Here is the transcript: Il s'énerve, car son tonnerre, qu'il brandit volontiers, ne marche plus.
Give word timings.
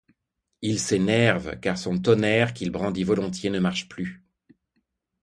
Il 0.63 0.79
s'énerve, 0.79 1.59
car 1.59 1.77
son 1.77 1.99
tonnerre, 1.99 2.55
qu'il 2.55 2.71
brandit 2.71 3.03
volontiers, 3.03 3.51
ne 3.51 3.59
marche 3.59 3.87
plus. 3.87 4.23